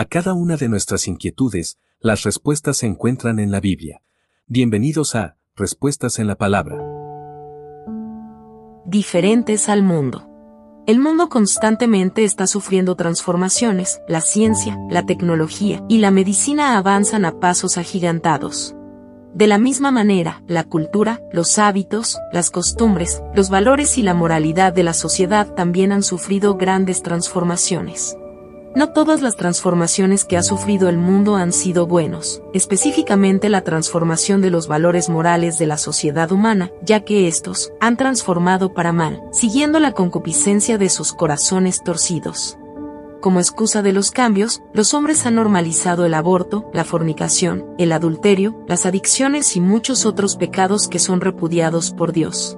A 0.00 0.06
cada 0.06 0.32
una 0.32 0.56
de 0.56 0.70
nuestras 0.70 1.06
inquietudes, 1.08 1.78
las 2.00 2.22
respuestas 2.22 2.78
se 2.78 2.86
encuentran 2.86 3.38
en 3.38 3.50
la 3.50 3.60
Biblia. 3.60 4.00
Bienvenidos 4.46 5.14
a 5.14 5.36
Respuestas 5.54 6.18
en 6.18 6.26
la 6.26 6.36
Palabra. 6.36 6.78
Diferentes 8.86 9.68
al 9.68 9.82
mundo. 9.82 10.26
El 10.86 11.00
mundo 11.00 11.28
constantemente 11.28 12.24
está 12.24 12.46
sufriendo 12.46 12.96
transformaciones, 12.96 14.00
la 14.08 14.22
ciencia, 14.22 14.78
la 14.88 15.04
tecnología 15.04 15.84
y 15.86 15.98
la 15.98 16.10
medicina 16.10 16.78
avanzan 16.78 17.26
a 17.26 17.38
pasos 17.38 17.76
agigantados. 17.76 18.74
De 19.34 19.48
la 19.48 19.58
misma 19.58 19.90
manera, 19.90 20.42
la 20.46 20.64
cultura, 20.64 21.20
los 21.30 21.58
hábitos, 21.58 22.18
las 22.32 22.50
costumbres, 22.50 23.22
los 23.34 23.50
valores 23.50 23.98
y 23.98 24.02
la 24.02 24.14
moralidad 24.14 24.72
de 24.72 24.82
la 24.82 24.94
sociedad 24.94 25.54
también 25.54 25.92
han 25.92 26.02
sufrido 26.02 26.56
grandes 26.56 27.02
transformaciones. 27.02 28.16
No 28.72 28.90
todas 28.90 29.20
las 29.20 29.34
transformaciones 29.34 30.24
que 30.24 30.36
ha 30.36 30.44
sufrido 30.44 30.88
el 30.88 30.96
mundo 30.96 31.34
han 31.34 31.52
sido 31.52 31.88
buenos, 31.88 32.40
específicamente 32.54 33.48
la 33.48 33.62
transformación 33.62 34.40
de 34.42 34.50
los 34.50 34.68
valores 34.68 35.08
morales 35.08 35.58
de 35.58 35.66
la 35.66 35.76
sociedad 35.76 36.30
humana, 36.30 36.70
ya 36.80 37.00
que 37.00 37.26
estos 37.26 37.72
han 37.80 37.96
transformado 37.96 38.72
para 38.72 38.92
mal, 38.92 39.24
siguiendo 39.32 39.80
la 39.80 39.90
concupiscencia 39.90 40.78
de 40.78 40.88
sus 40.88 41.12
corazones 41.12 41.82
torcidos. 41.82 42.58
Como 43.20 43.40
excusa 43.40 43.82
de 43.82 43.92
los 43.92 44.12
cambios, 44.12 44.62
los 44.72 44.94
hombres 44.94 45.26
han 45.26 45.34
normalizado 45.34 46.06
el 46.06 46.14
aborto, 46.14 46.70
la 46.72 46.84
fornicación, 46.84 47.66
el 47.76 47.90
adulterio, 47.90 48.64
las 48.68 48.86
adicciones 48.86 49.56
y 49.56 49.60
muchos 49.60 50.06
otros 50.06 50.36
pecados 50.36 50.86
que 50.86 51.00
son 51.00 51.20
repudiados 51.20 51.90
por 51.90 52.12
Dios. 52.12 52.56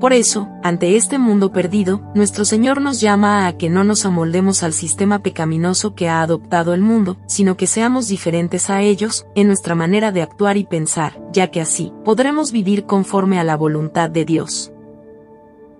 Por 0.00 0.12
eso, 0.12 0.48
ante 0.62 0.96
este 0.96 1.18
mundo 1.18 1.50
perdido, 1.50 2.00
nuestro 2.14 2.44
Señor 2.44 2.80
nos 2.80 3.00
llama 3.00 3.48
a 3.48 3.58
que 3.58 3.68
no 3.68 3.82
nos 3.82 4.06
amoldemos 4.06 4.62
al 4.62 4.72
sistema 4.72 5.24
pecaminoso 5.24 5.96
que 5.96 6.08
ha 6.08 6.22
adoptado 6.22 6.72
el 6.72 6.82
mundo, 6.82 7.16
sino 7.26 7.56
que 7.56 7.66
seamos 7.66 8.06
diferentes 8.06 8.70
a 8.70 8.80
ellos, 8.80 9.26
en 9.34 9.48
nuestra 9.48 9.74
manera 9.74 10.12
de 10.12 10.22
actuar 10.22 10.56
y 10.56 10.62
pensar, 10.64 11.20
ya 11.32 11.50
que 11.50 11.60
así, 11.60 11.92
podremos 12.04 12.52
vivir 12.52 12.84
conforme 12.84 13.40
a 13.40 13.44
la 13.44 13.56
voluntad 13.56 14.08
de 14.08 14.24
Dios. 14.24 14.70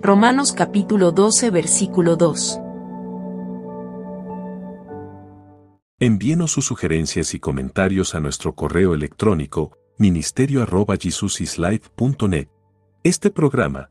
Romanos 0.00 0.52
capítulo 0.52 1.10
12 1.10 1.50
versículo 1.50 2.14
2 2.14 2.60
Envíenos 5.98 6.52
sus 6.52 6.66
sugerencias 6.66 7.34
y 7.34 7.40
comentarios 7.40 8.14
a 8.14 8.20
nuestro 8.20 8.54
correo 8.54 8.94
electrónico 8.94 9.76
ministerio.jesusislife.net. 9.98 12.48
Este 13.02 13.30
programa 13.30 13.90